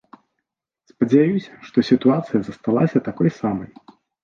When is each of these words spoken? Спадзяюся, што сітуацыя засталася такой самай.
Спадзяюся, 0.91 1.51
што 1.67 1.77
сітуацыя 1.91 2.39
засталася 2.49 3.05
такой 3.11 3.29
самай. 3.39 3.71